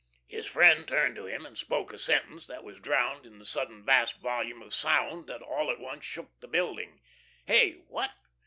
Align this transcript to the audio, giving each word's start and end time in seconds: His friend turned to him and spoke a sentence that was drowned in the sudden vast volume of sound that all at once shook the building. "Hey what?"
His 0.25 0.47
friend 0.47 0.87
turned 0.87 1.15
to 1.17 1.27
him 1.27 1.45
and 1.45 1.55
spoke 1.55 1.93
a 1.93 1.99
sentence 1.99 2.47
that 2.47 2.63
was 2.63 2.79
drowned 2.79 3.23
in 3.23 3.37
the 3.37 3.45
sudden 3.45 3.85
vast 3.85 4.19
volume 4.19 4.63
of 4.63 4.73
sound 4.73 5.27
that 5.27 5.43
all 5.43 5.69
at 5.69 5.79
once 5.79 6.03
shook 6.05 6.39
the 6.39 6.47
building. 6.47 6.99
"Hey 7.45 7.73
what?" 7.87 8.11